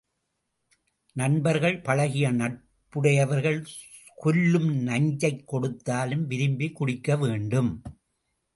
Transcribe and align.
நண்பர்கள், 1.13 1.81
பழகிய 1.81 2.31
நட்புடையவர்கள் 2.31 3.65
கொல்லும் 4.15 4.75
நஞ்சைக் 4.75 5.47
கொடுத்தாலும் 5.47 6.27
விரும்பிக் 6.27 6.81
குடிக்கவேண்டும். 6.81 7.81